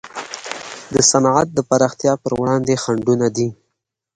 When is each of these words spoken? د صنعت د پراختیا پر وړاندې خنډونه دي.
د 0.93 0.95
صنعت 1.11 1.47
د 1.53 1.59
پراختیا 1.69 2.13
پر 2.23 2.31
وړاندې 2.39 2.81
خنډونه 2.83 3.27
دي. 3.35 3.49